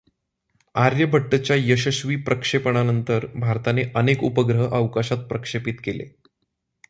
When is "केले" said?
5.83-6.05